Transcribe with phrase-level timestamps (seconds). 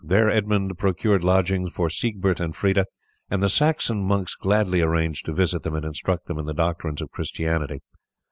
[0.03, 2.85] There Edmund procured lodgings for Siegbert and Freda,
[3.29, 7.03] and the Saxon monks gladly arranged to visit them and instruct them in the doctrines
[7.03, 7.81] of Christianity.